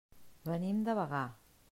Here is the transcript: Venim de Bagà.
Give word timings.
Venim 0.51 0.79
de 0.87 0.95
Bagà. 1.01 1.21